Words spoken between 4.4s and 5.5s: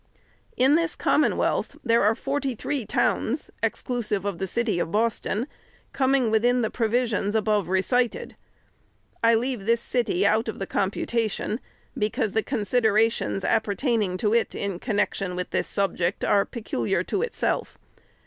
city of Boston,